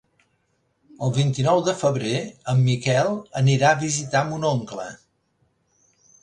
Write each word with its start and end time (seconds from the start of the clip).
El 1.07 1.11
vint-i-nou 1.17 1.61
de 1.67 1.75
febrer 1.81 2.13
en 2.53 2.63
Miquel 2.71 3.11
anirà 3.43 3.69
a 3.75 3.79
visitar 3.85 4.23
mon 4.31 4.49
oncle. 4.55 4.89